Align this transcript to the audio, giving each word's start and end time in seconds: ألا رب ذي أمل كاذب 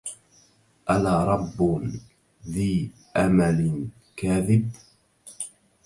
ألا 0.89 1.23
رب 1.23 1.83
ذي 2.47 2.89
أمل 3.17 3.87
كاذب 4.15 4.71